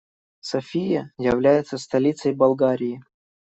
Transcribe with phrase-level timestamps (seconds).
[0.41, 3.03] София является столицей Болгарии.